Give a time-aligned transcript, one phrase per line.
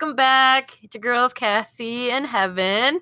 [0.00, 0.78] Welcome back.
[0.82, 3.00] It's your girls, Cassie and Heaven.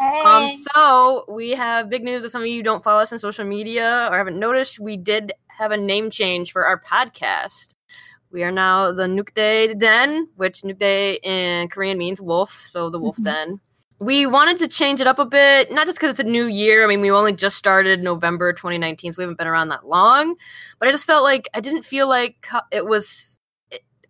[0.00, 0.22] Hey.
[0.24, 2.24] Um, so we have big news.
[2.24, 5.34] If some of you don't follow us on social media or haven't noticed, we did
[5.48, 7.74] have a name change for our podcast.
[8.32, 13.18] We are now the Nukde Den, which Nukde in Korean means wolf, so the Wolf
[13.18, 13.24] Mhm.
[13.24, 13.60] Den.
[14.00, 16.82] We wanted to change it up a bit, not just because it's a new year.
[16.82, 20.36] I mean, we only just started November 2019, so we haven't been around that long.
[20.78, 23.27] But I just felt like I didn't feel like it was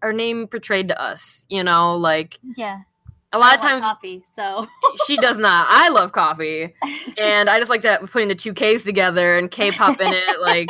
[0.03, 1.45] our name portrayed to us.
[1.49, 2.81] You know, like yeah.
[3.33, 4.23] a lot I of times coffee.
[4.33, 4.67] So
[5.07, 5.67] she does not.
[5.69, 6.75] I love coffee,
[7.19, 10.25] and I just like that putting the two K's together and K-pop in it.
[10.41, 10.69] Like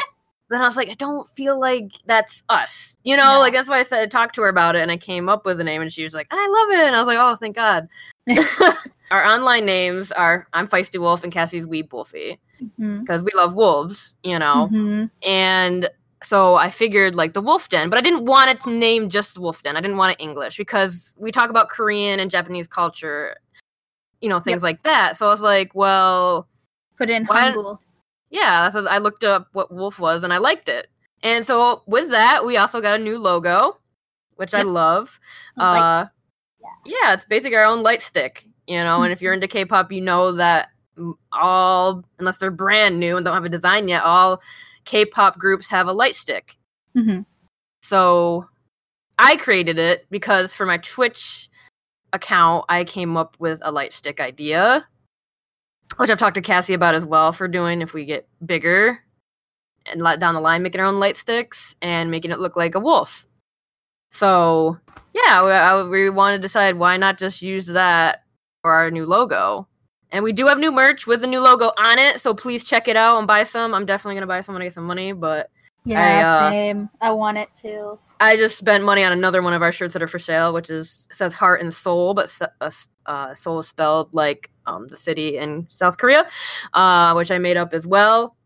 [0.51, 2.97] then I was like, I don't feel like that's us.
[3.05, 3.39] You know, No.
[3.39, 5.61] like that's why I said talk to her about it, and I came up with
[5.61, 7.55] a name, and she was like, I love it, and I was like, oh, thank
[7.55, 7.87] God.
[9.11, 12.39] Our online names are I'm Feisty Wolf and Cassie's Weeb Wolfie
[12.79, 14.69] because we love wolves, you know.
[14.73, 15.11] Mhm.
[15.25, 15.89] And
[16.23, 19.39] so I figured like the Wolf Den, but I didn't want it to name just
[19.39, 19.77] Wolf Den.
[19.77, 23.37] I didn't want it English because we talk about Korean and Japanese culture,
[24.21, 25.17] you know, things like that.
[25.17, 26.49] So I was like, well,
[26.97, 27.79] put in Hangul.
[28.31, 28.69] yeah.
[28.71, 30.89] So I looked up what Wolf was and I liked it.
[31.23, 33.79] And so with that, we also got a new logo,
[34.37, 35.19] which I love.
[35.57, 36.07] Uh,
[36.85, 39.03] yeah, it's basically our own light stick, you know.
[39.03, 40.69] and if you're into K-pop, you know that
[41.33, 44.41] all, unless they're brand new and don't have a design yet, all
[44.89, 46.57] K-pop groups have a light stick.
[46.97, 47.27] Mhm.
[47.83, 48.49] So
[49.19, 51.51] I created it because for my Twitch
[52.15, 54.89] account, I came up with a light stick idea,
[55.99, 59.05] which I've talked to Cassie about as well for doing if we get bigger
[59.85, 62.75] and let down the line, making our own light sticks and making it look like
[62.75, 63.27] a wolf.
[64.11, 64.79] So
[65.13, 68.25] yeah, we, I, we want to decide why not just use that
[68.63, 69.69] for our new logo.
[70.11, 72.89] And we do have new merch with the new logo on it, so please check
[72.89, 73.75] it out and buy some.
[73.75, 75.51] I'm definitely gonna buy some when I get some money, but
[75.85, 76.91] Yeah, uh, same.
[77.01, 77.99] I want it too.
[78.21, 80.71] I just spent money on another one of our shirts that are for sale, which
[80.71, 82.31] is says heart and soul, but
[82.61, 82.71] uh,
[83.07, 86.27] uh, soul is spelled like um, the city in South Korea,
[86.73, 88.37] uh, which I made up as well.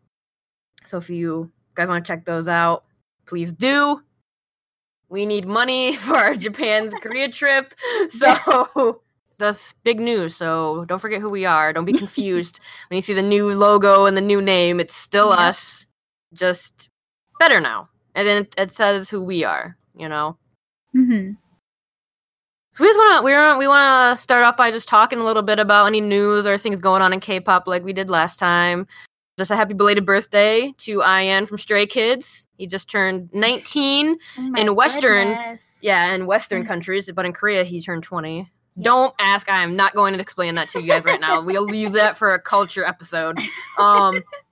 [0.85, 2.83] So if you guys want to check those out,
[3.25, 4.01] please do.
[5.09, 7.73] We need money for our Japan's Korea trip,
[8.09, 9.01] so
[9.43, 10.35] that's big news.
[10.35, 11.71] So don't forget who we are.
[11.73, 12.59] Don't be confused
[12.89, 14.79] when you see the new logo and the new name.
[14.79, 15.39] It's still Yep.
[15.39, 15.85] us,
[16.33, 16.89] just
[17.39, 20.37] better now and then it, it says who we are you know
[20.93, 21.31] hmm
[22.73, 25.19] so we just want to we want we want to start off by just talking
[25.19, 28.09] a little bit about any news or things going on in k-pop like we did
[28.09, 28.87] last time
[29.37, 32.45] just a happy belated birthday to Ian from Stray Kids.
[32.57, 34.15] He just turned 19.
[34.37, 35.79] Oh In Western- goodness.
[35.81, 36.67] Yeah, in Western Mm.
[36.67, 38.47] countries, but in Korea he turned 20.
[38.81, 39.49] Don't ask.
[39.49, 41.41] I am not going to explain that to you guys right now.
[41.41, 43.37] We'll leave that for a culture episode.
[43.77, 44.23] Um,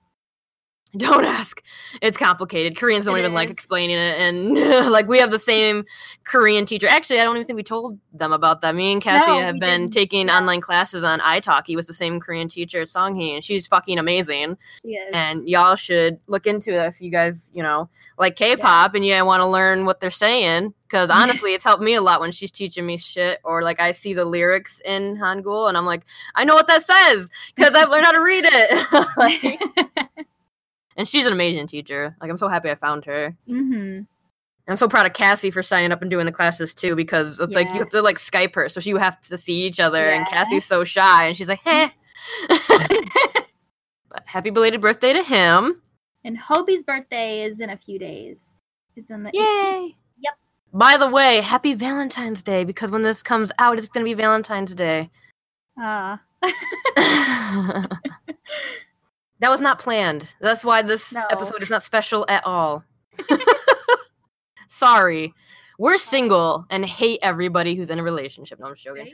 [0.98, 1.62] don't ask.
[2.02, 2.76] It's complicated.
[2.76, 4.54] Koreans don't It even like explaining it, and
[4.92, 5.84] like we have the same
[6.24, 6.86] Korean teacher.
[6.88, 8.74] Actually, I don't even think we told them about that.
[8.74, 9.92] Me and Cassie No, have been didn't.
[9.94, 10.36] taking Yeah.
[10.38, 14.56] online classes on iTalki with the same Korean teacher, Songhee, and she's fucking amazing.
[14.82, 15.10] She is.
[15.14, 17.88] And y'all should look into it if you guys, you know,
[18.18, 20.74] like K-pop and you want to learn what they're saying.
[20.86, 23.92] Because honestly, it's helped me a lot when she's teaching me shit, or like I
[23.92, 26.04] see the lyrics in Hangul and I'm like,
[26.34, 29.06] I know what that says because I've learned how to read it.
[29.16, 29.60] Like,
[30.96, 32.16] and she's an amazing teacher.
[32.20, 33.36] Like I'm so happy I found her.
[33.46, 34.00] hmm
[34.68, 37.52] I'm so proud of Cassie for signing up and doing the classes too, because it's
[37.54, 37.78] like you Yeah.
[37.80, 40.10] have to like Skype her, so you have to see each other.
[40.10, 41.88] And Cassie's so shy, and she's like, "Heh."
[44.08, 45.82] but happy belated birthday to him!
[46.24, 48.60] And Hobie's birthday is in a few days.
[48.94, 49.34] Is in the 18th.
[49.34, 49.96] Yay!
[50.20, 50.34] Yep.
[50.72, 54.74] By the way, happy Valentine's Day because when this comes out, it's gonna be Valentine's
[54.76, 55.10] Day.
[55.76, 56.20] Ah.
[59.42, 60.34] that was not planned.
[60.40, 61.26] That's why this No.
[61.30, 62.84] episode is not special at all.
[64.68, 65.34] Sorry.
[65.78, 68.60] We're single and hate everybody who's in a relationship.
[68.60, 69.12] No, I'm just joking.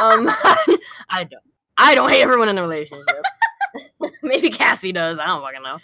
[0.00, 0.26] Um,
[1.10, 1.42] I don't.
[1.78, 3.22] I don't hate everyone in a relationship.
[4.22, 5.18] Maybe Cassie does.
[5.18, 5.78] I don't fucking know.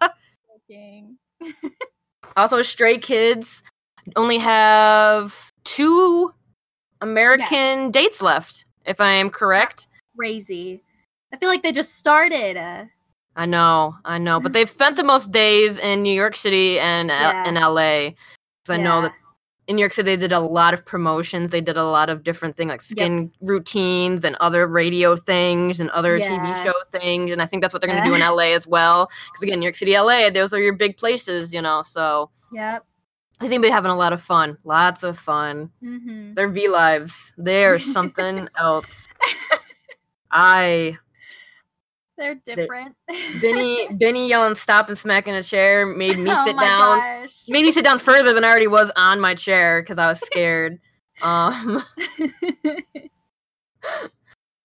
[0.00, 0.08] no.
[0.68, 1.18] Joking.
[2.36, 3.62] Also, Stray Kids
[4.16, 6.34] only have two
[7.00, 9.86] American dates left, if I am correct.
[10.16, 10.82] Crazy.
[11.34, 12.56] I feel like they just started.
[12.56, 12.84] Uh,
[13.34, 17.08] I know, I know, but they've spent the most days in New York City and
[17.08, 17.48] Yeah.
[17.48, 18.10] in LA.
[18.62, 19.12] Because I know that
[19.66, 21.50] in New York City they did a lot of promotions.
[21.50, 25.90] They did a lot of different things like skin routines and other radio things and
[25.90, 26.28] other Yeah.
[26.28, 27.32] TV show things.
[27.32, 29.10] And I think that's what they're going to do in LA as well.
[29.32, 31.82] Because again, New York City, LA, those are your big places, you know.
[31.82, 32.84] So Yep.
[33.40, 34.58] I think they're having a lot of fun.
[34.62, 35.72] Lots of fun.
[35.80, 39.08] hmm Their V lives, they're something else.
[40.30, 40.98] I
[42.16, 42.94] They're different.
[43.40, 46.98] Benny Benny yelling stop and smacking a chair made me oh sit my down.
[46.98, 47.48] gosh.
[47.48, 50.20] Made me sit down further than I already was on my chair because I was
[50.20, 50.78] scared.
[51.22, 51.84] um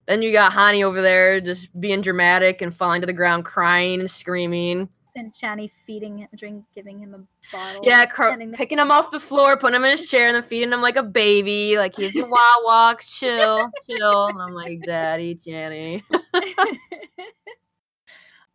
[0.07, 4.00] then you got Hani over there just being dramatic and falling to the ground crying
[4.00, 4.90] and screaming.
[5.19, 7.19] And Channy feeding him, drink, giving him a
[7.51, 7.81] bottle.
[7.83, 10.71] Yeah, cr- picking him off the floor, putting him in his chair, and then feeding
[10.71, 11.77] him like a baby.
[11.77, 14.27] Like he's a wah walk, chill, chill.
[14.27, 16.04] And I'm like, Daddy, Channy.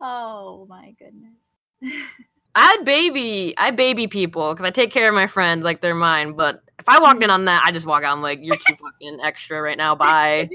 [0.00, 1.42] oh my goodness.
[2.54, 6.32] I baby, I baby people because I take care of my friends like they're mine.
[6.32, 7.34] But if I walked in mm-hmm.
[7.34, 8.16] on that, I just walk out.
[8.16, 9.94] I'm like, you're too fucking extra right now.
[9.94, 10.48] Bye.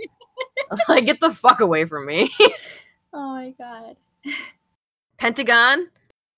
[0.88, 2.34] like, get the fuck away from me.
[3.14, 3.96] oh my god.
[5.20, 5.90] Pentagon,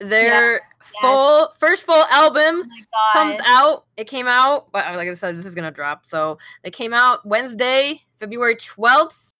[0.01, 0.61] their
[0.93, 1.01] Yes.
[1.03, 3.85] full first full album Oh comes out.
[3.95, 6.03] It came out, but like I said, this is gonna drop.
[6.05, 9.31] So it came out Wednesday, February twelfth.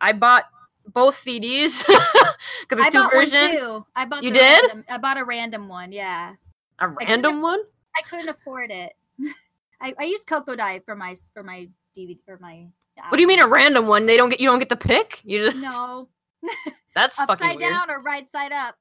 [0.00, 0.44] I bought
[0.92, 2.36] both CDs because
[2.70, 3.58] there's I two bought one versions.
[3.58, 3.86] too.
[3.96, 4.22] I bought.
[4.22, 4.62] You did?
[4.62, 5.90] Random, I bought a random one.
[5.92, 6.34] Yeah.
[6.80, 7.60] A random one.
[7.96, 8.92] I couldn't afford it.
[9.80, 12.66] I, I used Coco Die for my for my DVD for my.
[13.08, 14.04] What do you mean a random one?
[14.04, 15.20] They don't get you don't get the pick.
[15.24, 16.08] You just No,
[16.94, 17.72] that's fucking upside weird.
[17.72, 18.74] down or right side up.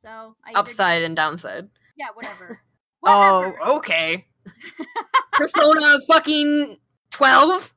[0.00, 1.68] So I Upside and downside.
[1.96, 2.60] Yeah, whatever.
[3.02, 4.26] Oh, okay.
[5.32, 6.76] Persona fucking
[7.10, 7.72] twelve.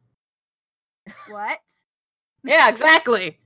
[1.30, 1.60] What?
[2.44, 3.40] Yeah, exactly.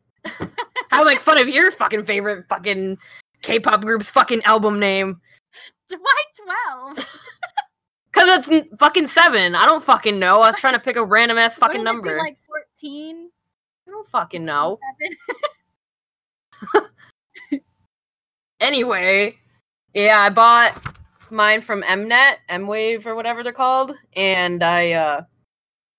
[0.91, 2.97] I make fun of your fucking favorite fucking
[3.44, 5.21] K-pop group's fucking album name.
[5.89, 7.07] Why twelve?
[8.12, 9.53] Cause it's fucking seven.
[9.53, 10.41] I don't fucking know.
[10.41, 12.18] I was trying to pick a random ass fucking number.
[12.18, 13.29] like fourteen.
[13.88, 14.79] I don't fucking know.
[18.59, 19.36] Anyway,
[19.94, 20.74] yeah, I bought
[21.31, 25.21] mine from Mnet, Mwave or whatever they're called, and I uh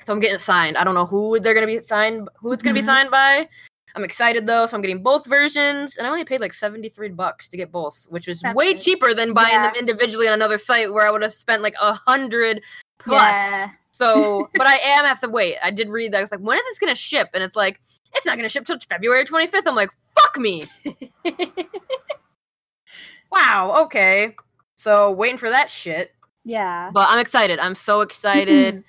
[0.04, 0.76] so I'm getting it signed.
[0.76, 2.86] I don't know who they're gonna be signed who it's gonna be Mhm.
[2.86, 3.48] signed by.
[3.94, 7.48] I'm excited though, so I'm getting both versions, and I only paid like 73 bucks
[7.50, 8.82] to get both, which was That's way good.
[8.82, 9.66] cheaper than buying Yeah.
[9.68, 12.62] them individually on another site where I would have spent like a hundred
[12.98, 13.20] plus.
[13.22, 13.70] Yeah.
[13.92, 15.56] So, but I am have to wait.
[15.62, 16.18] I did read that.
[16.18, 17.30] I was like, when is this gonna ship?
[17.34, 17.80] And it's like,
[18.14, 19.66] it's not gonna ship till February 25th.
[19.66, 20.64] I'm like, fuck me.
[23.30, 23.82] wow.
[23.84, 24.34] Okay.
[24.76, 26.12] So waiting for that shit.
[26.44, 26.90] Yeah.
[26.92, 27.58] But I'm excited.
[27.58, 28.84] I'm so excited.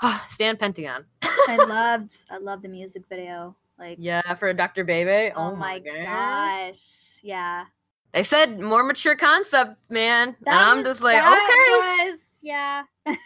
[0.28, 1.04] Stan Pentagon.
[1.22, 3.56] I loved I loved the music video.
[3.78, 4.84] Like Yeah, for Dr.
[4.84, 5.32] Bebe.
[5.34, 7.18] oh, my gosh.
[7.22, 7.64] Yeah.
[8.12, 10.36] They said more mature concept, man.
[10.42, 11.26] That and I'm was- just like, okay.
[11.26, 12.82] that was yeah.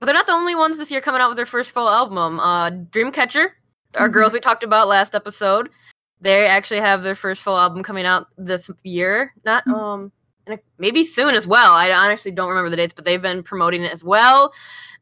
[0.00, 2.38] But they're not the only ones this year coming out with their first full album.
[2.38, 3.50] Uh, Dreamcatcher,
[3.96, 4.12] our Mhm.
[4.12, 5.70] girls we talked about last episode,
[6.20, 9.32] they actually have their first full album coming out this year.
[9.44, 9.74] Not Mhm.
[9.74, 10.12] um,
[10.78, 11.72] maybe soon as well.
[11.74, 14.52] I honestly don't remember the dates, but they've been promoting it as well.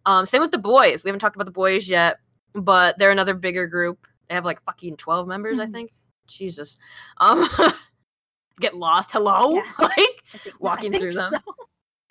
[0.06, 1.04] Um, same with the boys.
[1.04, 2.18] We haven't talked about the boys yet,
[2.54, 4.06] but they're another bigger group.
[4.28, 5.72] They have like fucking twelve members, I Mhm.
[5.72, 5.90] think.
[6.28, 6.76] Jesus,
[7.18, 7.46] um,
[8.60, 9.10] get lost.
[9.12, 9.62] Hello, Yeah.
[9.78, 11.42] like think, Walking through think them.
[11.44, 11.54] so.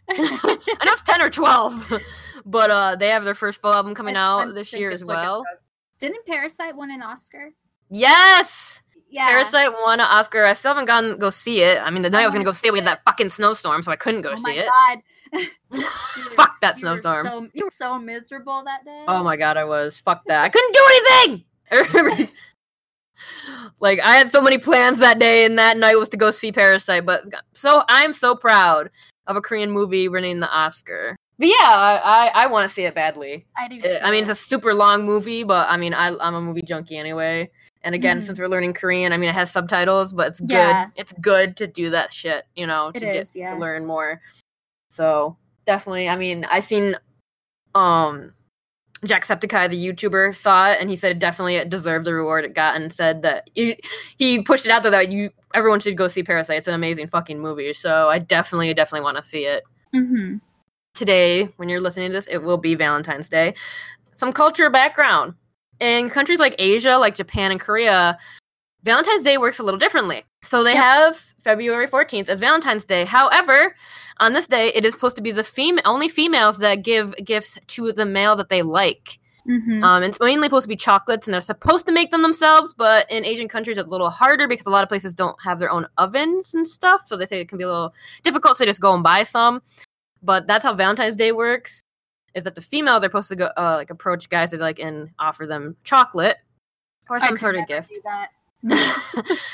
[0.09, 1.92] I know it's 10 or 12,
[2.45, 5.01] but uh, they have their first full album coming I- out I this year as
[5.03, 5.44] like a well.
[6.00, 7.51] Didn't Parasite win an Oscar?
[7.89, 8.70] yes!
[9.11, 9.27] Yeah.
[9.27, 10.45] Parasite won an Oscar.
[10.45, 11.79] I still haven't gone go see it.
[11.79, 13.03] I mean, the night I was going to go see it, we had oh that
[13.03, 14.67] fucking snowstorm, so I couldn't go oh see it.
[14.67, 15.01] god.
[16.31, 17.25] Fuck that snowstorm.
[17.25, 19.05] So, you were so miserable that day.
[19.07, 20.00] Oh my god, I was.
[20.00, 20.43] Fuck that.
[20.43, 22.29] I couldn't do anything!
[23.79, 26.51] like, I had so many plans that day, and that night was to go see
[26.51, 28.89] Parasite, but so I'm so proud
[29.27, 31.15] of a Korean movie winning the Oscar.
[31.38, 33.45] But yeah, I, I, I want to see it badly.
[33.57, 33.81] I do.
[34.03, 36.97] I mean, it's a super long movie, but I mean, I, I'm a movie junkie
[36.97, 37.50] anyway.
[37.83, 38.25] And again, Mhm.
[38.25, 40.75] since we're learning Korean, I mean, it has subtitles, but it's good.
[40.95, 43.53] It's good to do that shit, you know, to It get is, yeah.
[43.53, 44.21] to learn more.
[44.89, 45.35] So
[45.65, 46.95] definitely, I mean, I seen
[47.75, 48.33] um
[49.03, 52.75] Jacksepticeye, the YouTuber, saw it, and he said it definitely deserved the reward it got,
[52.75, 53.79] and said that he,
[54.17, 56.57] he pushed it out there that you everyone should go see Parasite.
[56.57, 57.73] It's an amazing fucking movie.
[57.73, 59.63] So I definitely, definitely want to see it
[59.95, 60.38] Mm-hmm.
[60.93, 63.55] today, when you're listening to this, it will be Valentine's Day.
[64.13, 65.33] Some culture background.
[65.81, 68.17] In countries like Asia, like Japan and Korea,
[68.83, 70.23] Valentine's Day works a little differently.
[70.43, 70.83] So they Yep.
[70.83, 73.03] have February 14th as Valentine's Day.
[73.03, 73.75] However,
[74.19, 77.57] on this day, it is supposed to be the fem- only females that give gifts
[77.67, 79.17] to the male that they like.
[79.50, 79.83] Mhm.
[79.83, 82.75] Um, it's mainly supposed to be chocolates, and they're supposed to make them themselves.
[82.75, 85.57] But in Asian countries, it's a little harder because a lot of places don't have
[85.57, 87.07] their own ovens and stuff.
[87.07, 88.57] So they say it can be a little difficult.
[88.57, 89.63] So they just go and buy some.
[90.21, 91.81] But that's how Valentine's Day works.
[92.33, 95.09] Is that the females are supposed to go uh, like approach guys that like and
[95.19, 96.38] offer them chocolate
[97.09, 97.91] or some sort of gift.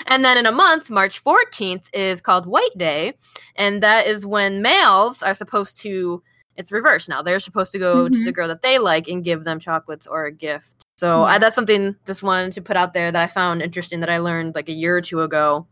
[0.07, 3.13] and then in a month, March 14th is called White Day,
[3.55, 6.21] and that is when males are supposed to.
[6.57, 7.21] It's reversed now.
[7.21, 8.25] They're supposed to go to Mhm.
[8.25, 11.37] the girl that they like and give them chocolates or a gift So I, Yeah.
[11.39, 14.55] that's something just wanted to put out there that I found interesting that I learned
[14.55, 15.67] like a year or two ago.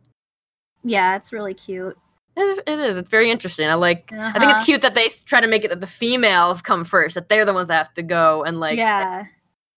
[0.83, 1.97] Yeah, it's really cute.
[2.37, 2.97] It is.
[2.97, 3.67] It's very interesting.
[3.69, 4.11] I like.
[4.11, 4.55] I think Uh-huh.
[4.57, 7.15] it's cute that they try to make it that the females come first.
[7.15, 9.25] That they're the ones that have to go and like yeah,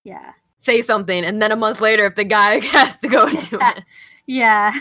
[0.05, 3.59] yeah, say something, and then a month later, if the guy has to go do
[3.61, 3.85] it.
[4.27, 4.73] yeah.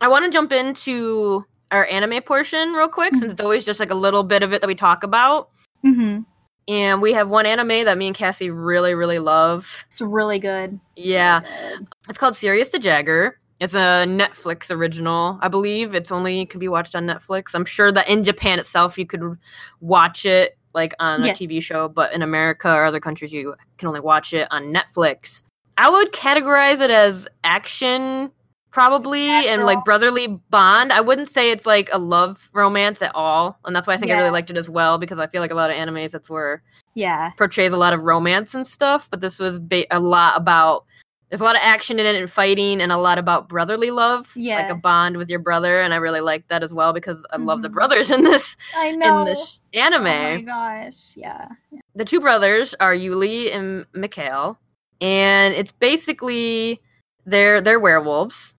[0.00, 3.90] I want to jump into our anime portion real quick, since it's always just like
[3.90, 5.48] a little bit of it that we talk about.
[5.82, 6.20] hmm
[6.68, 9.84] And we have one anime that me and Cassie really, really love.
[9.88, 10.78] It's really good.
[10.96, 11.88] Yeah, Really good.
[12.08, 13.39] it's called Sirius the Jagger.
[13.60, 15.94] It's a Netflix original, I believe.
[15.94, 17.54] It's only can be watched on Netflix.
[17.54, 19.36] I'm sure that in Japan itself, you could
[19.80, 21.32] watch it like on Yeah.
[21.32, 24.72] a TV show, but in America or other countries, you can only watch it on
[24.72, 25.42] Netflix.
[25.76, 28.30] I would categorize it as action,
[28.70, 30.92] probably, and like brotherly bond.
[30.92, 34.10] I wouldn't say it's like a love romance at all, and that's why I think
[34.12, 36.30] I really liked it as well because I feel like a lot of animes that's
[36.30, 36.62] where
[36.94, 40.84] Yeah, portrays a lot of romance and stuff, but this was ba- a lot about
[41.30, 44.32] there's a lot of action in it and fighting and a lot about brotherly love,
[44.36, 47.24] yeah like a bond with your brother, and I really like that as well because
[47.32, 47.72] I love the Mhm.
[47.72, 49.20] brothers in this I know.
[49.20, 50.06] in this anime.
[50.06, 51.48] Oh my gosh, yeah.
[51.94, 54.58] the two brothers are Yuli and Mikhail,
[55.00, 56.80] and it's basically
[57.26, 58.54] they're they're werewolves,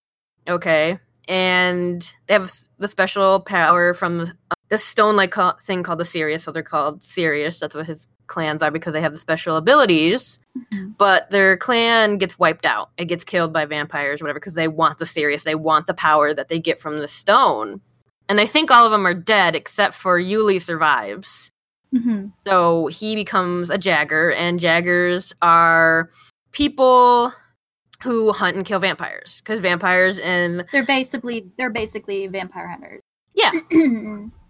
[0.47, 6.43] okay, and they have the special power from uh, this stone-like thing called the Sirius.
[6.43, 7.59] So they're called Sirius.
[7.59, 10.39] That's what his clans are because they have the special abilities.
[10.57, 10.95] Mhm.
[10.97, 12.89] But their clan gets wiped out.
[12.97, 15.43] It gets killed by vampires, or whatever, because they want the Sirius.
[15.43, 17.81] They want the power that they get from the stone.
[18.27, 21.51] And they think all of them are dead except for Yuli survives.
[21.93, 26.09] hmm So he becomes a Jagger, and Jaggers are
[26.53, 27.33] people
[28.03, 33.01] who hunt and kill vampires because vampires and They're basically they're basically vampire hunters.
[33.35, 33.51] yeah.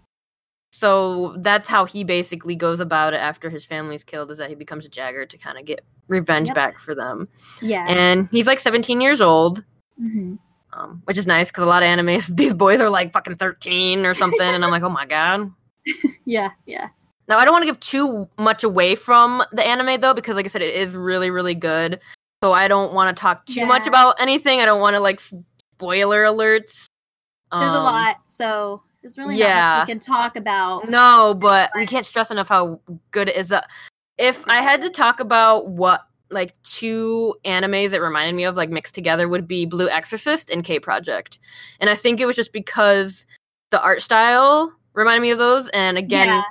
[0.82, 0.88] yeah.
[0.88, 4.54] So that's how he basically goes about it after his family's killed is that he
[4.54, 6.54] becomes a Jagger to kind of get revenge Yep.
[6.54, 7.28] back for them.
[7.60, 7.86] Yeah.
[7.88, 9.64] And he's like 17 years old.
[9.98, 10.34] hmm
[10.72, 14.04] Um, which is nice because a lot of animes, these boys are like fucking 13
[14.06, 15.50] or something, and I'm like, oh my god.
[16.24, 16.50] Yeah.
[16.66, 16.88] Yeah.
[17.28, 20.44] Now, I don't want to give too much away from the anime though, because like
[20.46, 22.00] I said, it is really, really good.
[22.42, 24.60] So I don't want to talk too much about anything.
[24.60, 26.86] I don't want to like spoiler alerts.
[27.52, 29.78] There's a Um, lot, so there's really not yeah.
[29.78, 30.88] much we can talk about.
[30.88, 32.80] No, but we can't stress enough how
[33.10, 33.50] good it is.
[33.50, 33.62] Uh,
[34.18, 38.70] if I had to talk about what like two animes that reminded me of like
[38.70, 41.38] mixed together would be Blue Exorcist and K Project,
[41.80, 43.26] and I think it was just because
[43.70, 46.42] the art style reminded me of those, and again Yeah.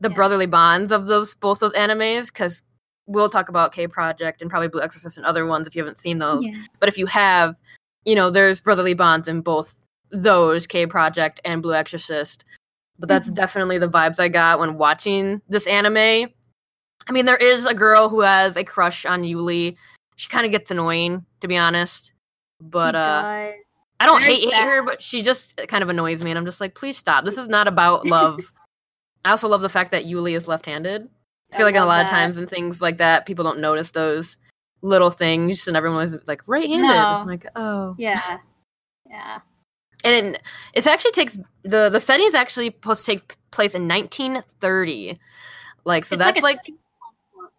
[0.00, 0.14] the Yeah.
[0.14, 2.62] brotherly bonds of those both those animes because
[3.06, 5.98] we'll talk about K Project and probably Blue Exorcist and other ones if you haven't
[5.98, 6.46] seen those.
[6.46, 6.56] Yeah.
[6.80, 7.54] But if you have,
[8.04, 9.76] you know, there's brotherly bonds in both
[10.10, 12.44] those K Project and Blue Exorcist.
[12.98, 13.34] But that's Mhm.
[13.34, 16.30] definitely the vibes I got when watching this anime.
[17.08, 19.76] I mean, there is a girl who has a crush on Yuli.
[20.16, 22.12] She kind of gets annoying, to be honest.
[22.60, 23.54] But Oh, uh God.
[24.00, 26.60] I don't hate, hate her, but she just kind of annoys me, and I'm just
[26.60, 27.24] like, please stop.
[27.24, 28.52] This is not about love.
[29.24, 31.08] I also love the fact that Yuli is left-handed.
[31.52, 33.90] I feel I like a lot of times in things like that, people don't notice
[33.92, 34.36] those
[34.82, 36.82] little things, and everyone was like right-handed.
[36.86, 37.24] No.
[37.26, 38.38] Like, oh, Yeah.
[39.08, 39.40] Yeah.
[40.06, 40.38] And
[40.74, 45.18] it, actually takes the the setting is actually supposed to take place in 1930.
[45.84, 46.76] Like, so It's that's a like, steampunk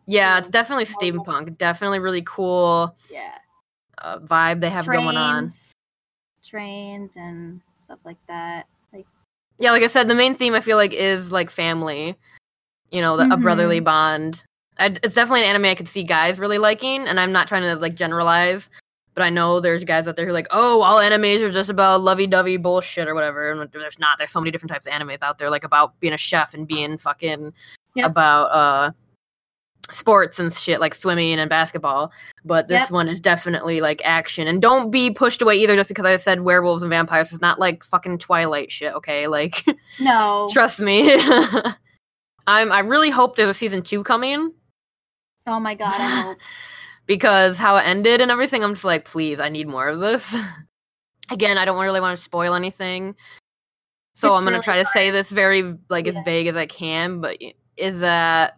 [0.06, 1.58] yeah, it's definitely steampunk.
[1.58, 3.38] Definitely really cool Yeah.
[4.00, 5.44] uh, vibe they have going on.
[5.44, 5.74] Trains-
[6.44, 8.68] Trains and stuff like that.
[8.94, 9.06] Like
[9.58, 12.16] yeah like i said the main theme i feel like is like family
[12.92, 13.42] you know the, a Mhm.
[13.42, 14.44] brotherly bond
[14.80, 17.64] I, it's definitely an anime i could see guys really liking and i'm not trying
[17.64, 18.70] to like generalize
[19.18, 21.72] but i know there's guys out there who are like oh all animes are just
[21.72, 25.24] about lovey-dovey bullshit or whatever and there's not there's so many different types of animes
[25.24, 27.52] out there like about being a chef and being fucking
[27.96, 28.06] Yep.
[28.06, 28.92] about uh
[29.90, 32.12] sports and shit like swimming and basketball
[32.46, 32.92] but this Yep.
[32.92, 36.42] one is definitely like action and don't be pushed away either just because i said
[36.42, 39.66] werewolves and vampires it's not like fucking twilight shit okay like
[40.00, 40.48] no.
[40.54, 41.12] Trust me.
[42.48, 44.52] I'm I really hope there's a season 2 coming
[45.48, 46.38] oh my god, I hope.
[47.08, 50.36] because how it ended and everything I'm just like please I need more of this.
[51.32, 53.16] Again, I don't really want to spoil anything.
[54.14, 56.56] So It's I'm going to really try to say this very like as vague as
[56.56, 57.38] I can, but
[57.76, 58.58] is that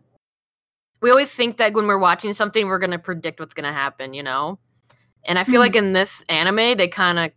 [1.01, 3.73] we always think that when we're watching something we're going to predict what's going to
[3.73, 4.59] happen, you know?
[5.25, 5.65] And I feel Mhm.
[5.65, 7.31] like in this anime they kind of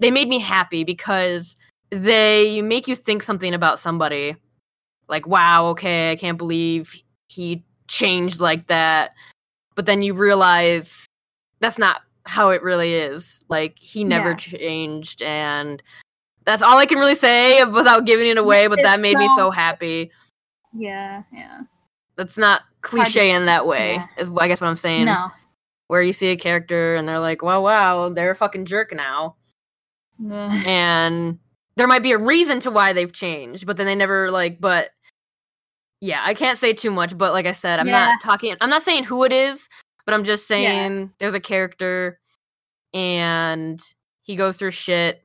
[0.00, 1.56] they made me happy because
[1.90, 4.34] they make you think something about somebody
[5.08, 6.96] like wow okay i can't believe
[7.28, 9.12] he changed like that
[9.76, 11.06] but then you realize
[11.60, 14.36] that's not how it really is like he never Yeah.
[14.36, 15.80] changed and
[16.44, 19.28] that's all i can really say without giving it away but that It's made me
[19.28, 20.10] so- so happy
[20.74, 21.60] Yeah, yeah.
[22.18, 23.94] It's not cliche in that way.
[23.94, 24.06] yeah.
[24.18, 25.04] Is I guess what I'm saying.
[25.06, 25.30] No.
[25.88, 29.36] Where you see a character and they're like, "Wow, wow, they're a fucking jerk now,"
[30.30, 31.38] and
[31.76, 34.60] there might be a reason to why they've changed, but then they never like.
[34.60, 34.90] But
[36.00, 37.16] yeah, I can't say too much.
[37.16, 38.06] But like I said, I'm Yeah.
[38.06, 38.56] not talking.
[38.60, 39.68] I'm not saying who it is,
[40.04, 40.56] but I'm just Yeah.
[40.56, 42.20] saying there's a character,
[42.94, 43.80] and
[44.22, 45.22] he goes through shit.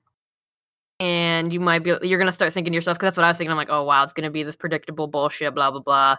[0.99, 3.37] And you might be, you're gonna start thinking to yourself, because that's what I was
[3.37, 3.51] thinking.
[3.51, 6.17] I'm like, oh wow, it's gonna be this predictable bullshit, blah blah blah.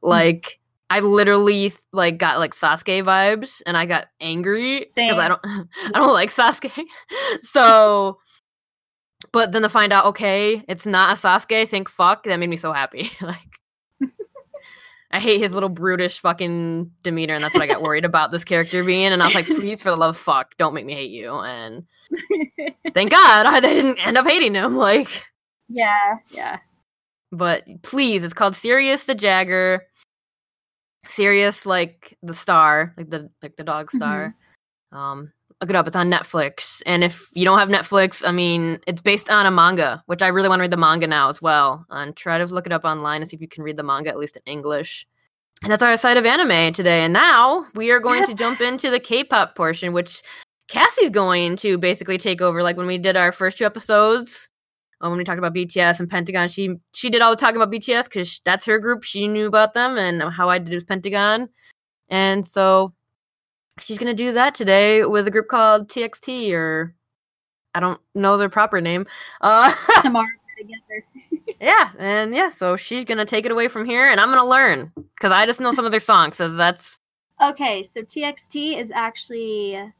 [0.00, 0.08] Hmm.
[0.08, 5.40] Like, I literally like got like Sasuke vibes, and I got angry because I don't,
[5.44, 6.84] I don't like Sasuke.
[7.42, 8.20] so,
[9.32, 11.68] but then to find out, okay, it's not a Sasuke.
[11.68, 13.10] Think fuck, that made me so happy.
[13.20, 13.55] like,
[15.16, 18.44] I hate his little brutish fucking demeanor, and that's what I got worried about this
[18.44, 19.06] character being.
[19.06, 21.32] And I was like, please, for the love of fuck, don't make me hate you.
[21.32, 21.84] And
[22.92, 24.76] thank God I didn't end up hating him.
[24.76, 25.08] Like,
[25.70, 26.58] yeah, yeah.
[27.32, 29.86] but please, it's called Sirius the Jagger.
[31.08, 34.36] Sirius, like the star, like the like the dog star.
[34.92, 35.86] Um, look it up.
[35.86, 36.82] It's on Netflix.
[36.84, 40.28] And if you don't have Netflix, I mean, it's based on a manga, which I
[40.28, 41.86] really want to read the manga now as well.
[41.90, 44.10] And try to look it up online and see if you can read the manga
[44.10, 45.06] at least in English.
[45.62, 47.04] And that's our side of anime today.
[47.04, 50.22] And now we are going to jump into the K-pop portion, which
[50.68, 52.62] Cassie's going to basically take over.
[52.62, 54.50] Like when we did our first two episodes,
[55.00, 57.70] um, when we talked about BTS and Pentagon, she she did all the talking about
[57.70, 59.04] BTS because that's her group.
[59.04, 61.48] She knew about them and how I did with Pentagon,
[62.08, 62.94] and so
[63.78, 66.94] she's gonna do that today with a group called TXT or
[67.74, 69.06] I don't know their proper name.
[69.40, 71.04] Uh, Tomorrow together.
[71.60, 74.92] yeah, and yeah, so she's gonna take it away from here, and I'm gonna learn
[74.96, 76.36] because I just know some of their songs.
[76.36, 77.00] So that's
[77.40, 79.92] Okay, so TXT is actually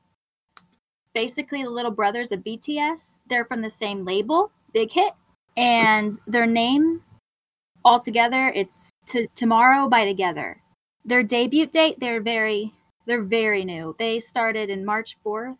[1.15, 3.21] basically the little brothers of BTS.
[3.29, 5.13] They're from the same label, Big Hit,
[5.57, 7.03] and their name
[7.85, 10.61] altogether it's to tomorrow by together.
[11.05, 12.75] Their debut date, they're very
[13.07, 13.95] they're very new.
[13.99, 15.57] They started in March 4th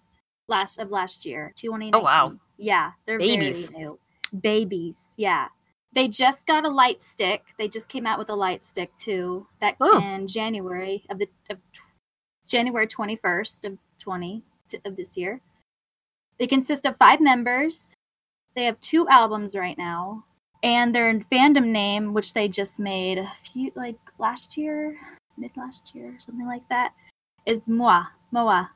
[0.49, 1.95] last of last year, 2019.
[2.01, 2.35] Oh, wow.
[2.59, 3.69] Yeah, they're Babies.
[3.71, 3.99] very new.
[4.41, 5.49] Babies, yeah.
[5.93, 7.43] They just got a light stick.
[7.59, 9.47] They just came out with a light stick too.
[9.61, 9.99] That Oh.
[10.01, 11.59] in January of the of
[12.47, 15.41] January 21st of 20 t- of this year.
[16.39, 17.95] They consist of five members.
[18.55, 20.25] They have two albums right now,
[20.63, 24.99] and their fandom name, which they just made a few like last year,
[25.39, 26.93] mid last year, something like that,
[27.47, 28.73] is Moa Moa,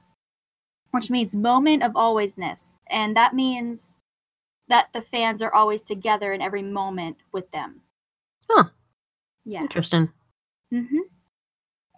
[0.92, 3.96] which means moment of alwaysness, and that means
[4.68, 7.82] that the fans are always together in every moment with them.
[8.48, 8.64] Huh.
[9.44, 9.62] Yeah.
[9.62, 10.10] interesting.
[10.72, 10.98] Mm-hmm.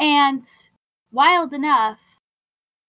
[0.00, 0.42] And
[1.10, 2.18] wild enough,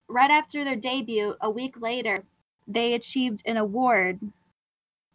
[0.08, 2.24] right after their debut, a week later,
[2.67, 4.19] they achieved an award,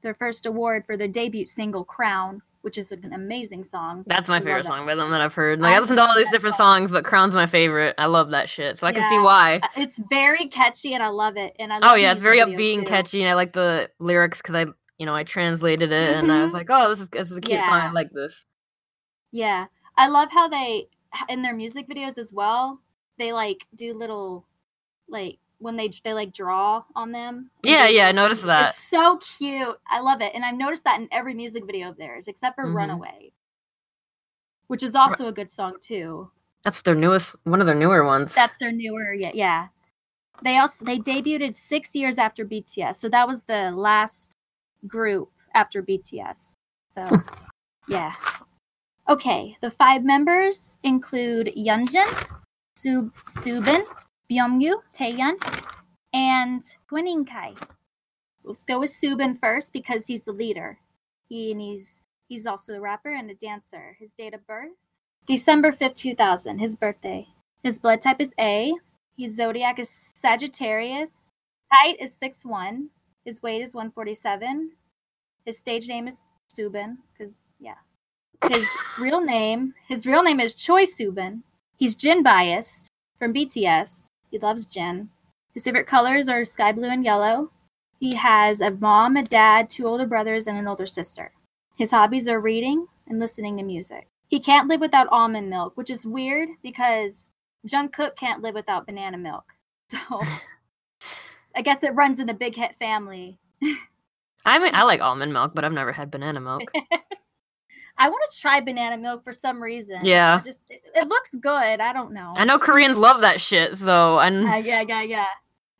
[0.02, 4.04] their first award for their debut single, Crown, which is an amazing song.
[4.06, 4.68] That's my favorite that.
[4.68, 5.60] song by them that I've heard.
[5.60, 6.80] Like I I listen to all these different song.
[6.80, 7.94] songs, but Crown's my favorite.
[7.98, 9.60] I love that shit, so I can see why.
[9.62, 11.54] Uh, It's very catchy and I love it.
[11.58, 14.54] And I Oh yeah, it's very upbeat and catchy, and I like the lyrics because
[14.54, 14.66] I,
[14.98, 16.56] you know, I translated it and I was Mhm.
[16.56, 17.72] like, oh, this is this is a cute song.
[17.72, 18.44] I like this.
[19.30, 19.66] Yeah.
[19.96, 20.88] I love how they
[21.28, 22.80] in their music videos as well,
[23.18, 24.46] they like do little
[25.08, 27.50] like when they they like draw on them.
[27.62, 28.70] Yeah, do yeah, I noticed that.
[28.70, 29.76] It's so cute.
[29.88, 30.32] I love it.
[30.34, 32.74] And I've noticed that in every music video of theirs except for Mhm.
[32.74, 33.32] Runaway.
[34.68, 36.30] Which is also a good song too.
[36.62, 38.34] That's their newest, one of their newer ones.
[38.34, 39.68] That's their newer yeah, yeah.
[40.42, 42.96] They also they debuted 6 years after BTS.
[42.96, 44.36] So that was the last
[44.86, 46.54] group after BTS.
[46.88, 47.04] So
[47.88, 48.14] yeah.
[49.08, 52.06] Okay, the five members include Yunjin,
[52.76, 53.82] Sub Subin,
[54.30, 55.36] Byungyu, Taehyun,
[56.12, 57.54] and Huening Kai.
[58.44, 60.78] Let's go with Subin first because he's the leader.
[61.28, 63.96] He and he's he's also a rapper and a dancer.
[63.98, 64.72] His date of birth
[65.28, 67.28] December 5th, 2000, his birthday.
[67.62, 68.72] His blood type is A.
[69.18, 71.30] His zodiac is Sagittarius.
[71.70, 72.88] Height is 6'1.
[73.26, 74.70] His weight is 147.
[75.44, 77.74] His stage name is Subin cuz yeah.
[78.50, 78.66] His
[78.98, 81.42] real name, his real name is Choi Subin.
[81.76, 82.88] He's Jin biased
[83.18, 84.07] from BTS.
[84.30, 85.10] He loves gin.
[85.54, 87.50] His favorite colors are sky blue and yellow.
[87.98, 91.32] He has a mom, a dad, two older brothers, and an older sister.
[91.76, 94.08] His hobbies are reading and listening to music.
[94.28, 97.30] He can't live without almond milk, which is weird because
[97.66, 99.54] Jungkook can't live without banana milk.
[99.90, 100.20] So
[101.56, 103.38] I guess it runs in the Big Hit family.
[104.44, 106.70] I mean, I like almond milk, but I've never had banana milk.
[107.98, 110.04] I want to try banana milk for some reason.
[110.04, 110.38] Yeah.
[110.40, 111.80] I just it, it looks good.
[111.80, 112.32] I don't know.
[112.36, 115.26] I know Koreans love that shit, so and Uh, yeah, yeah,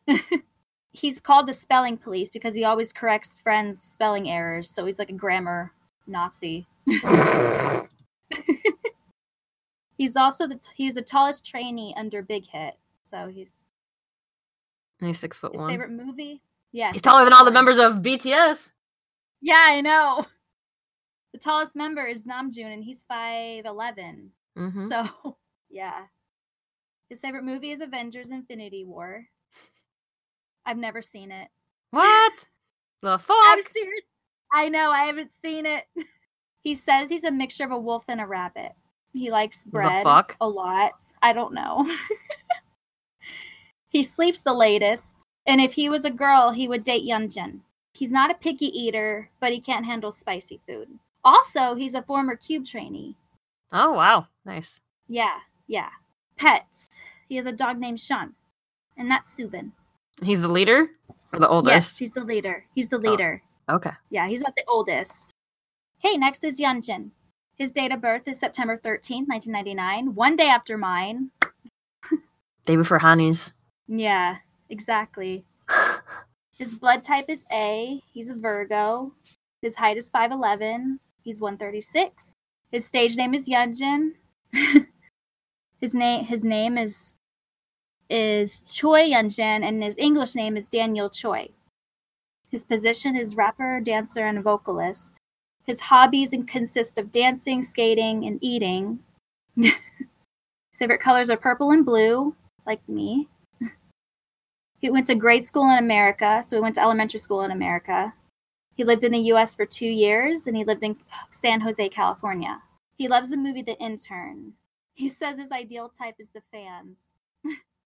[0.07, 0.17] yeah.
[0.91, 4.69] he's called the spelling police because he always corrects friends' spelling errors.
[4.69, 5.71] So he's like a grammar
[6.07, 6.67] Nazi.
[9.97, 12.75] He's also the t- he's the tallest trainee under Big Hit.
[13.03, 13.53] So he's
[15.01, 15.69] And he's six foot his one.
[15.69, 16.41] favorite movie.
[16.71, 18.69] Yeah, He's taller than all the members of BTS.
[19.41, 20.25] Yeah, I know.
[21.33, 24.31] The tallest member is Namjoon, and he's five eleven.
[24.57, 24.87] Mm-hmm.
[24.87, 25.37] So
[25.69, 26.05] yeah,
[27.09, 29.25] his favorite movie is Avengers: Infinity War.
[30.65, 31.49] I've never seen it.
[31.91, 32.47] What?
[33.01, 33.37] The fuck?
[33.39, 34.03] I'm serious.
[34.51, 35.85] I know I haven't seen it.
[36.61, 38.73] He says he's a mixture of a wolf and a rabbit.
[39.13, 40.05] He likes bread
[40.41, 40.91] a lot.
[41.21, 41.89] I don't know.
[43.87, 45.15] he sleeps the latest,
[45.47, 47.61] and if he was a girl, he would date Yunjin.
[47.93, 50.89] He's not a picky eater, but he can't handle spicy food.
[51.23, 53.15] Also, he's a former cube trainee.
[53.71, 54.79] Oh wow, nice.
[55.07, 55.89] Yeah, yeah.
[56.37, 56.87] Pets.
[57.27, 58.33] He has a dog named Sean,
[58.97, 59.71] and that's Subin.
[60.21, 60.89] He's the leader
[61.33, 61.71] or the oldest?
[61.73, 62.65] Yes, he's the leader.
[62.73, 63.11] He's the Oh.
[63.11, 63.43] leader.
[63.69, 63.91] Okay.
[64.09, 65.31] Yeah, he's not the oldest.
[66.03, 67.11] Okay, next is Yunjin.
[67.55, 71.31] His date of birth is September 13th, 1999, one day after mine.
[72.65, 73.53] Day before Honey's.
[73.87, 74.37] Yeah,
[74.69, 75.43] exactly.
[76.57, 78.01] His blood type is A.
[78.13, 79.13] He's a Virgo.
[79.61, 80.99] His height is 5'11.
[81.23, 82.33] He's 136.
[82.71, 84.11] His stage name is Yunjin.
[85.81, 87.13] his name his name is
[88.09, 91.49] is Choi Yunjin and his English name is Daniel Choi.
[92.49, 95.19] His position is rapper, dancer, and vocalist.
[95.65, 98.99] His hobbies consist of dancing, skating, and eating.
[99.55, 99.75] His
[100.73, 103.27] favorite colors are purple and blue, like me.
[104.79, 108.13] He went to grade school in America, so he went to elementary school in America.
[108.79, 110.95] He lived in the US for two years and he lived in
[111.31, 112.61] San Jose, California.
[112.95, 114.53] He loves the movie The Intern.
[114.93, 117.19] He says his ideal type is the fans.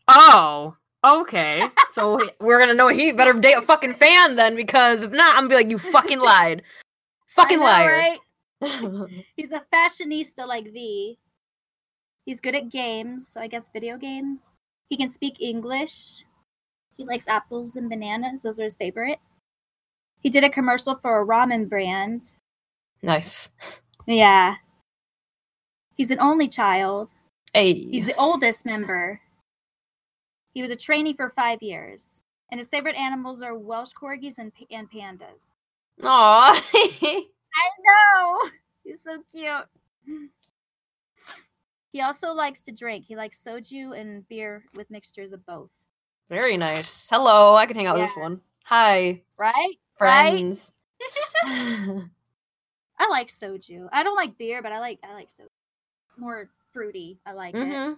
[0.08, 0.76] Oh.
[1.04, 1.68] Okay.
[1.94, 5.48] So we're gonna know he better date a fucking fan then, because if not, I'm
[5.48, 6.64] gonna be like, you fucking lied.
[7.28, 8.18] Fucking know, liar.
[8.62, 9.20] right?
[9.36, 11.20] He's a fashionista like V.
[12.26, 14.58] He's good at games, so I guess video games.
[14.90, 16.26] He can speak English.
[16.98, 19.20] He likes apples and bananas, those are his favorite.
[20.24, 22.38] He did a commercial for a ramen brand.
[23.02, 23.50] nice.
[24.08, 24.56] Yeah.
[25.96, 27.12] He's an only child.
[27.54, 27.74] Hey.
[27.74, 29.20] He's the oldest member.
[30.54, 32.22] He was a trainee for five years.
[32.52, 35.56] And his favorite animals are Welsh corgis and, and pandas.
[36.04, 36.64] Aw.
[36.74, 37.26] I
[37.86, 38.50] know.
[38.84, 40.28] He's so cute.
[41.92, 43.06] He also likes to drink.
[43.08, 45.70] He likes soju and beer with mixtures of both.
[46.30, 47.08] Very nice.
[47.10, 48.42] Hello, I can hang out with this one.
[48.66, 49.76] Hi, Right?
[50.04, 50.56] Right?
[53.00, 53.88] I like soju.
[53.92, 55.48] I don't like beer, but I like I like soju.
[56.08, 57.20] It's more fruity.
[57.26, 57.60] I like it.
[57.64, 57.94] hmm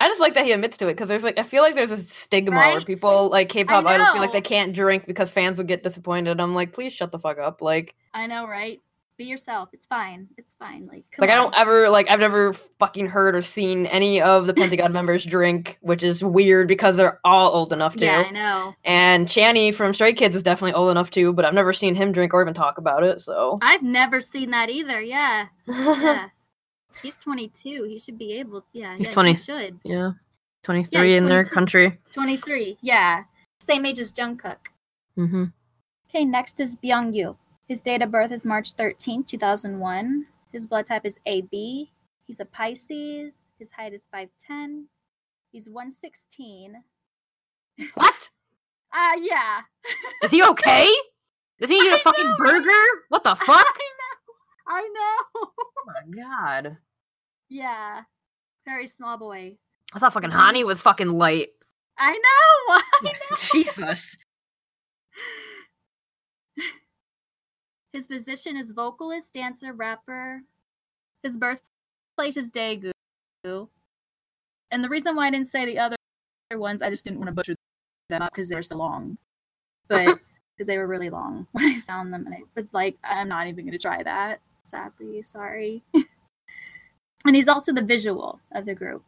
[0.00, 1.92] I just like that he admits to it because there's like I feel like there's
[1.92, 5.68] a stigma where people like K-pop idols feel like they can't drink because fans would
[5.68, 6.40] get disappointed.
[6.40, 7.62] I'm like, please shut the fuck up.
[7.62, 8.80] Like, I know, right?
[9.22, 9.68] Be yourself.
[9.72, 10.26] It's fine.
[10.36, 10.86] It's fine.
[10.86, 14.54] Like, like I don't ever like I've never fucking heard or seen any of the
[14.54, 18.04] Pentagon members drink, which is weird because they're all old enough to.
[18.04, 18.74] Yeah, I know.
[18.84, 22.10] And Channy from Stray Kids is definitely old enough too, but I've never seen him
[22.10, 23.20] drink or even talk about it.
[23.20, 25.00] So I've never seen that either.
[25.00, 25.46] Yeah.
[25.68, 26.28] Yeah.
[27.02, 27.84] He's 22.
[27.84, 28.66] He should be able.
[28.72, 28.96] Yeah.
[28.98, 29.30] He's yeah, 20.
[29.30, 29.80] He should.
[29.84, 30.10] yeah,
[30.64, 31.98] twenty three he's in their country.
[32.12, 32.76] 23.
[32.82, 33.22] Yeah.
[33.60, 34.58] Same age as Jungkook.
[35.16, 35.44] hmm
[36.10, 37.36] Okay, next is Byungyu.
[37.68, 40.26] His date of birth is March 13, 2001.
[40.52, 41.92] His blood type is AB.
[42.26, 43.48] He's a Pisces.
[43.58, 44.84] His height is 5'10.
[45.52, 46.82] He's 116.
[47.94, 48.30] What?
[48.92, 49.60] Ah, uh, yeah.
[50.22, 50.88] Is he okay?
[51.60, 52.82] Does he eat a I fucking know, burger?
[53.08, 53.48] What the fuck?
[53.48, 54.74] I know.
[54.74, 55.40] I know.
[55.44, 55.52] Oh
[55.86, 56.78] my god.
[57.48, 58.02] yeah.
[58.64, 59.56] Very small boy.
[59.94, 61.48] I thought fucking Hani was fucking light.
[61.98, 62.74] I know.
[63.10, 63.36] I know.
[63.36, 64.16] Jesus.
[67.92, 70.42] His position is vocalist, dancer, rapper.
[71.22, 72.92] His birthplace is Daegu.
[73.44, 75.96] And the reason why I didn't say the other
[76.54, 77.54] ones, I just didn't want to butcher
[78.08, 79.18] them up because they were so long.
[79.88, 80.06] But
[80.56, 83.46] because they were really long when I found them, and I was like, I'm not
[83.46, 84.40] even going to try that.
[84.62, 85.82] Sadly, sorry.
[85.94, 89.02] and he's also the visual of the group,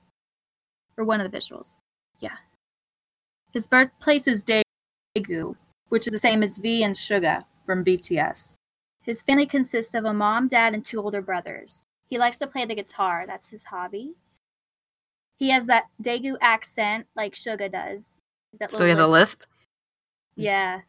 [0.98, 1.78] or one of the visuals.
[2.18, 2.36] Yeah.
[3.52, 5.56] His birthplace is Daegu,
[5.88, 8.56] which is the same as V and Suga from BTS.
[9.04, 11.88] His family consists of a mom, dad, and two older brothers.
[12.08, 14.14] He likes to play the guitar, that's his hobby.
[15.36, 18.20] He has that Daegu accent like Suga does.
[18.68, 19.42] So he has a lisp?
[20.36, 20.82] Yeah.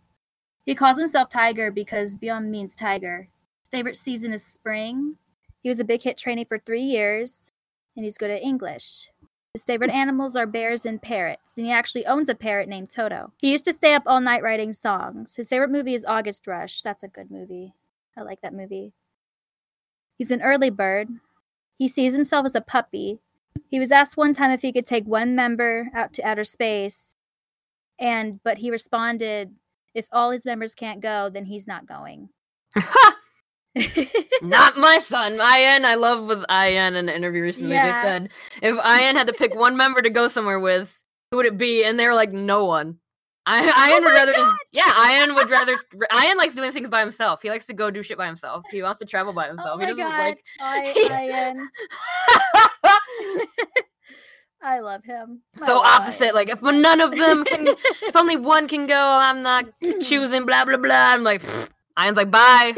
[0.65, 3.30] He calls himself Tiger because Byeon means tiger.
[3.62, 5.17] His favorite season is spring.
[5.62, 7.51] He was a big hit trainee for three years,
[7.95, 9.10] and he's good at English.
[9.54, 13.32] His favorite animals are bears and parrots, and he actually owns a parrot named Toto.
[13.38, 15.36] He used to stay up all night writing songs.
[15.36, 16.82] His favorite movie is August Rush.
[16.82, 17.73] That's a good movie.
[18.17, 18.93] I like that movie.
[20.17, 21.10] He's an early bird.
[21.78, 23.19] He sees himself as a puppy.
[23.69, 27.15] He was asked one time if he could take one member out to outer space,
[27.99, 29.56] and but he responded,
[29.93, 32.30] "If all his members can't go, then he's not going."
[34.41, 35.34] Not my son.
[35.34, 37.75] Ian, I love with Ian in an interview recently.
[37.75, 38.01] Yeah.
[38.01, 38.30] They said
[38.62, 41.84] if Ian had to pick one member to go somewhere with, who would it be?
[41.84, 42.99] And they were like, no one.
[43.45, 45.21] I, oh Ian would Oh my rather just yeah.
[45.21, 45.77] Ian would rather.
[46.23, 47.41] Ian likes doing things by himself.
[47.41, 48.65] He likes to go do shit by himself.
[48.71, 49.75] He wants to travel by oh himself.
[49.75, 50.43] oh he doesn't god, like.
[50.60, 51.69] I, Ian.
[54.63, 55.41] I love him.
[55.65, 56.34] So opposite.
[56.34, 59.65] Like if none of them can, if only one can go, I'm not
[60.01, 60.45] choosing.
[60.45, 61.13] Blah blah blah.
[61.13, 62.75] I'm like, "Pfft." Ian's like, bye.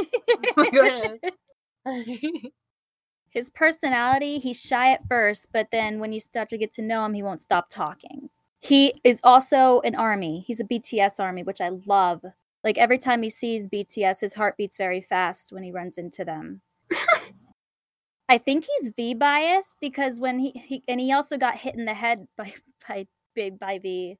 [3.29, 7.05] His personality, he's shy at first, but then when you start to get to know
[7.05, 8.29] him, he won't stop talking.
[8.59, 10.43] He is also an army.
[10.45, 12.23] He's a BTS army, which I love.
[12.63, 16.25] Like every time he sees BTS, his heart beats very fast when he runs into
[16.25, 16.61] them.
[18.29, 21.85] I think he's V biased because when he, he and he also got hit in
[21.85, 22.53] the head by
[22.87, 24.17] by big by V.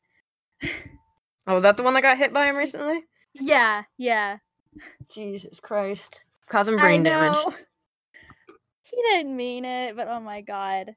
[1.47, 3.04] oh, was that the one that got hit by him recently?
[3.34, 4.38] Yeah, yeah.
[5.10, 6.21] Jesus Christ.
[6.50, 7.38] Causing brain damage.
[8.89, 10.95] He didn't mean it, but oh my god.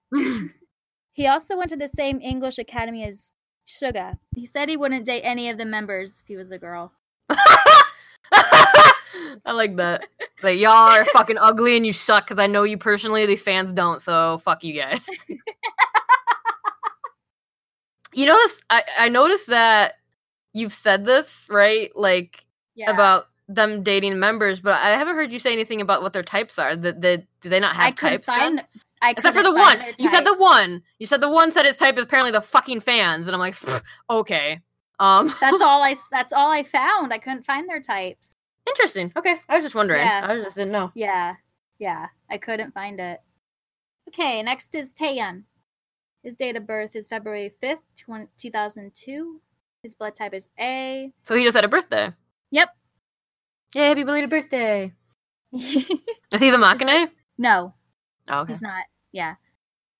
[1.12, 3.34] He also went to the same English academy as
[3.66, 4.18] Suga.
[4.34, 6.92] He said he wouldn't date any of the members if he was a girl.
[9.44, 10.06] I like that.
[10.42, 13.26] Like y'all are fucking ugly and you suck because I know you personally.
[13.26, 15.08] These fans don't, so fuck you guys.
[18.12, 18.60] you notice?
[18.70, 19.94] I I noticed that
[20.52, 22.44] you've said this right, like
[22.74, 22.90] Yeah.
[22.90, 26.58] about them dating members, but I haven't heard you say anything about what their types
[26.58, 26.76] are.
[26.76, 28.26] That the, do they not have I types?
[28.26, 28.64] find
[29.02, 29.82] I Except for the one.
[29.98, 30.82] You said the one.
[30.98, 33.56] You said the one said its type is apparently the fucking fans, and I'm like,
[34.10, 34.60] okay.
[34.98, 37.10] Um, That's all I that's all I found.
[37.12, 38.36] I couldn't find their types.
[38.68, 39.12] interesting.
[39.16, 40.02] Okay, I was just wondering.
[40.02, 40.26] Yeah.
[40.28, 40.92] I just didn't know.
[40.94, 41.36] Yeah.
[41.78, 42.08] Yeah.
[42.30, 43.20] I couldn't find it.
[44.08, 45.44] Okay, next is Taehyun.
[46.22, 47.78] His date of birth is February 5th,
[48.36, 49.40] 2002.
[49.82, 51.10] His blood type is A.
[51.24, 52.12] So he just had a birthday.
[52.50, 52.68] Yep.
[53.74, 54.92] Yay, happy belated birthday.
[55.52, 57.08] Is he the Maknae?
[57.38, 57.72] no,
[58.30, 58.52] Oh, okay.
[58.52, 58.84] He's not.
[59.12, 59.34] Yeah.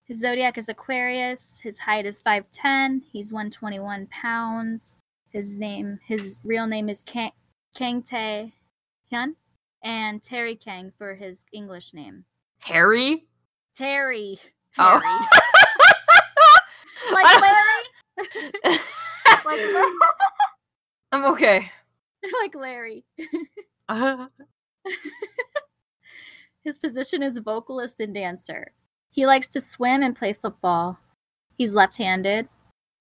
[0.05, 1.61] His zodiac is Aquarius.
[1.63, 3.03] His height is 5'10.
[3.11, 5.05] He's 121 pounds.
[5.31, 7.33] His name, his real name is Kang,
[7.77, 8.53] Kang Tae
[9.13, 9.35] Hyun
[9.83, 12.25] and Terry Kang for his English name.
[12.61, 13.27] Harry?
[13.75, 14.41] Terry.
[14.79, 14.99] Oh.
[14.99, 15.27] Harry.
[16.33, 17.13] Oh.
[17.13, 18.79] like Larry?
[19.45, 19.95] like Larry?
[21.13, 21.71] I'm okay.
[22.43, 23.05] like Larry.
[23.89, 24.27] Uh,
[26.63, 28.73] His position is vocalist and dancer.
[29.11, 30.99] He likes to swim and play football.
[31.57, 32.49] He's left-handed.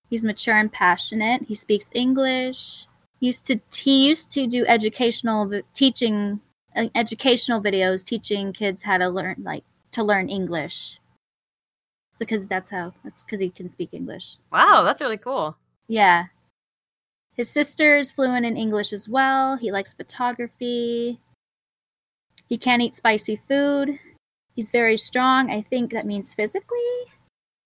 [0.09, 1.43] He's mature and passionate.
[1.43, 2.87] He speaks English.
[3.19, 6.39] He used to he used to do educational teaching
[6.75, 10.99] uh, educational videos teaching kids how to learn like to learn English.
[12.11, 14.37] So cuz that's how that's cuz he can speak English.
[14.51, 15.57] wow, that's really cool.
[15.87, 16.27] Yeah.
[17.35, 19.57] His sister is fluent in English as well.
[19.57, 21.19] He likes photography.
[22.49, 23.99] He can't eat spicy food.
[24.55, 25.49] He's very strong.
[25.51, 26.77] I think that means physically,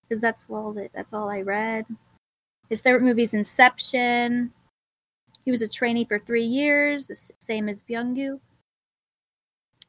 [0.02, 1.86] because that's all that that's all I read.
[2.68, 4.52] His favorite movie is Inception.
[5.44, 8.40] He was a trainee for three years, the same as Byunggu.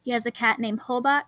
[0.04, 1.24] He has a cat named Hobak.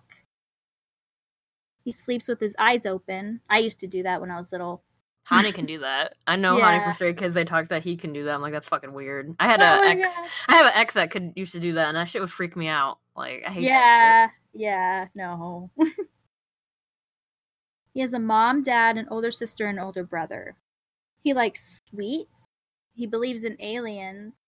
[1.84, 3.40] He sleeps with his eyes open.
[3.48, 4.82] I used to do that when I was little.
[5.28, 6.14] Hani can do that.
[6.26, 6.84] I know Hani Yeah.
[6.84, 7.34] from Stray Kids.
[7.34, 8.34] They talk that he can do that.
[8.34, 9.34] I'm like, that's fucking weird.
[9.40, 10.08] I had Oh a ex.
[10.16, 10.28] God.
[10.48, 12.56] I have an ex that could used to do that, and that shit would freak
[12.56, 12.98] me out.
[13.18, 15.70] Like, I hate Yeah, yeah, no.
[17.92, 20.56] he has a mom, dad, an older sister, and older brother.
[21.20, 22.46] He likes sweets.
[22.94, 24.38] He believes in aliens.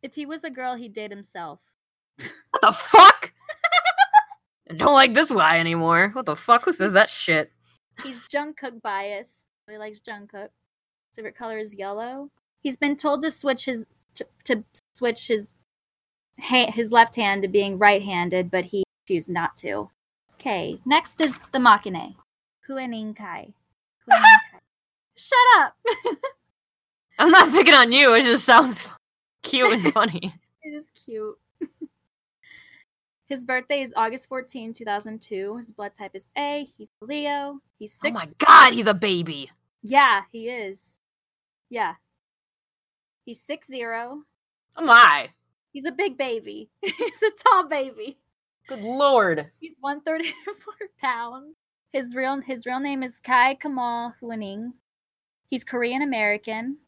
[0.00, 1.60] If he was a girl, he'd date himself.
[2.50, 3.32] What the fuck?
[4.70, 6.08] I don't like this guy anymore.
[6.14, 6.64] What the fuck?
[6.64, 7.52] Who says that shit?
[8.02, 9.46] He's Jungkook biased.
[9.68, 10.48] He likes Jungkook.
[10.48, 12.30] His favorite color is yellow.
[12.62, 15.52] He's been told to switch his to, to switch his
[16.40, 19.90] ha- his left hand to being right-handed, but he refused not to.
[20.34, 22.14] Okay, next is the Maknae.
[22.68, 23.54] Huening Kai.
[25.16, 25.74] Shut up.
[27.18, 28.12] I'm not picking on you.
[28.14, 28.86] It just sounds
[29.42, 30.34] cute and funny.
[30.62, 31.38] it is cute.
[33.28, 35.56] His birthday is August 14, 2002.
[35.56, 36.68] His blood type is A.
[36.78, 37.60] He's Leo.
[37.78, 38.14] He's Oh six.
[38.14, 39.50] my god, he's a baby.
[39.82, 40.96] Yeah, he is.
[41.70, 41.94] Yeah.
[43.24, 44.22] He's six zero.
[44.76, 45.30] Oh my.
[45.76, 46.70] He's a big baby.
[46.80, 48.16] He's a tall baby.
[48.66, 49.50] Good lord.
[49.60, 51.54] He's 134 pounds.
[51.92, 54.72] His real his real name is Kai Kamal Huening.
[55.50, 56.78] He's Korean American.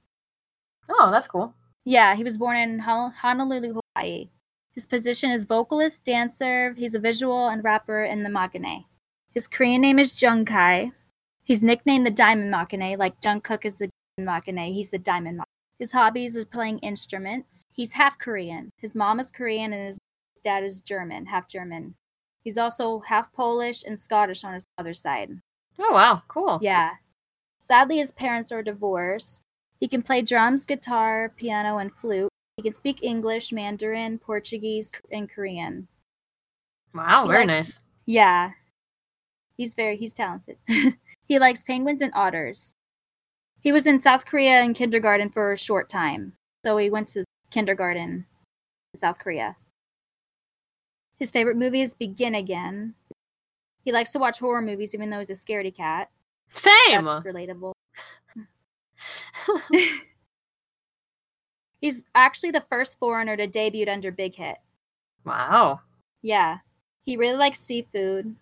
[0.89, 1.53] Oh, that's cool.
[1.85, 4.31] Yeah, he was born in Honolulu, Hawaii.
[4.73, 6.73] His position is vocalist, dancer.
[6.73, 8.87] He's a visual and rapper in the Maknae.
[9.35, 10.93] His Korean name is Jungkai.
[11.45, 14.73] He's nicknamed the Diamond Machine, like Jungkook is the Machine.
[14.73, 15.58] He's the Diamond Machine.
[15.79, 17.65] His hobbies are playing instruments.
[17.73, 18.71] He's half Korean.
[18.77, 19.99] His mom is Korean and his
[20.43, 21.95] dad is German, half German.
[22.43, 25.31] He's also half Polish and Scottish on his other side.
[25.79, 26.59] Oh wow, cool.
[26.63, 26.91] Yeah.
[27.61, 29.41] Sadly, his parents are divorced.
[29.79, 32.31] He can play drums, guitar, piano, and flute.
[32.57, 35.87] He can speak English, Mandarin, Portuguese, and Korean.
[36.95, 37.79] Wow, He very like- nice.
[38.07, 38.53] Yeah.
[39.57, 40.57] He's very he's talented.
[41.27, 42.75] he likes penguins and otters.
[43.61, 46.35] He was in South Korea in kindergarten for a short time.
[46.65, 48.27] So he went to kindergarten
[48.95, 49.57] in South Korea.
[51.19, 52.95] His favorite movie is Begin Again.
[53.85, 56.11] He likes to watch horror movies even though he's a scaredy cat.
[56.55, 57.05] Same.
[57.05, 57.73] That's relatable.
[61.81, 64.57] He's actually the first foreigner to debut under Big Hit.
[65.25, 65.81] wow.
[66.23, 66.59] Yeah.
[67.05, 68.35] He really likes seafood.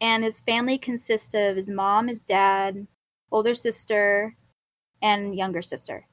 [0.00, 2.86] And his family consists of his mom, his dad,
[3.34, 4.34] older sister,
[5.02, 6.06] and younger sister.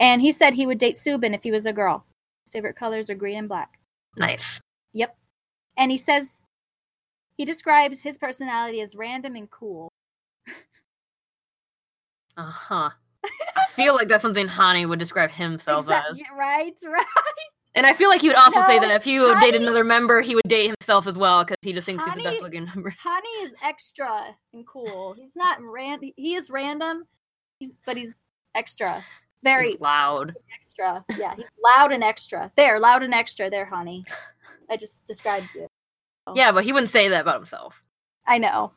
[0.00, 2.06] And he said he would date Soobin if he was a girl.
[2.46, 3.78] His favorite colors are green and black.
[4.18, 4.60] Nice.
[4.94, 5.16] Yep.
[5.76, 6.38] And he says
[7.36, 9.88] he describes his personality as random and cool.
[12.36, 12.90] Uh huh.
[13.24, 16.22] I feel like that's something Hani would describe himself Exact- as.
[16.36, 17.04] Right, right.
[17.74, 20.20] And I feel like he would also say that if he would date another member,
[20.20, 22.94] he would date himself as well because he just thinks he's the best looking member.
[23.02, 25.14] Honey is extra and cool.
[25.18, 26.00] He's not ran.
[26.16, 27.04] He is random.
[27.58, 28.20] He's but he's
[28.54, 29.02] extra.
[29.42, 30.34] Very He's loud.
[30.54, 31.04] extra.
[31.18, 32.52] Yeah, he's loud and extra.
[32.56, 33.50] There, loud and extra.
[33.50, 34.04] There, honey.
[34.70, 35.66] I just described you.
[36.34, 37.82] Yeah, but he wouldn't say that about himself.
[38.26, 38.72] I know.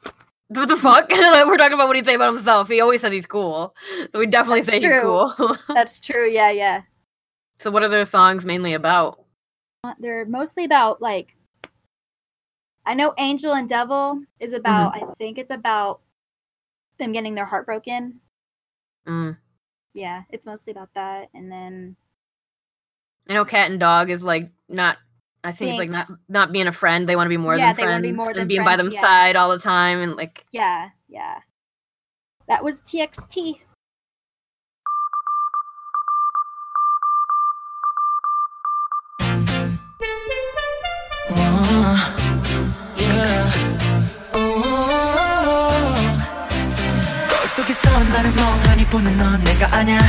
[0.47, 1.09] What the fuck?
[1.09, 2.67] We're talking about what he'd say about himself.
[2.67, 3.75] He always says he's cool.
[4.11, 5.57] So we definitely That's say he's cool.
[5.67, 6.27] That's true.
[6.27, 6.81] Yeah, yeah.
[7.59, 9.23] So what are their songs mainly about?
[9.99, 11.35] They're mostly about like.
[12.85, 14.95] I know Angel and Devil is about.
[14.95, 16.01] I think it's about
[16.99, 18.21] them getting their heart broken.
[19.07, 19.37] Mm.
[19.93, 21.29] Yeah, it's mostly about that.
[21.33, 21.95] And then
[23.29, 24.97] I know Cat and Dog is like not.
[25.43, 27.07] I think it's like not not being a friend.
[27.07, 28.89] They want to be more Yeah, than friends be more than and being by them
[28.91, 29.01] yeah.
[29.01, 31.39] side all the time and like yeah, yeah.
[32.47, 33.59] That was TXT.
[48.89, 49.99] 보는 넌 내가 아냐?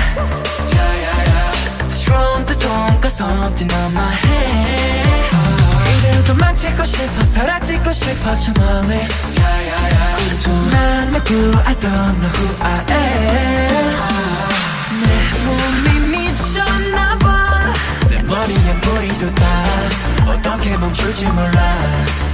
[3.00, 5.36] Cause something on my head.
[5.98, 9.06] 이대로 도망치고 싶어 사라지고 싶어 저 멀리
[10.72, 11.32] 난 누구
[11.64, 13.96] I don't know who I am.
[15.02, 15.06] 내
[15.44, 15.86] 몸이
[16.16, 17.26] 미쳤나봐.
[18.10, 19.42] 내 머리에 뿌리 돋아
[20.32, 21.78] 어떻게 멈출지 몰라.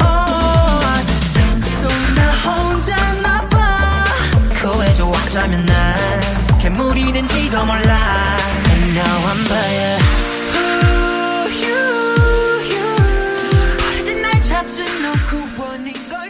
[0.01, 3.22] Oh, 세상 속나 혼자나봐 구
[4.83, 5.07] 해줘.
[5.11, 5.95] 하자면 난
[6.61, 8.37] 괴물이 된지도 몰라.
[8.71, 9.75] And now I'm by
[10.55, 10.71] you,
[11.65, 11.79] you,
[12.73, 12.87] you.
[13.99, 15.13] 어진 날 찾은 너
[15.57, 16.22] 구원인 걸.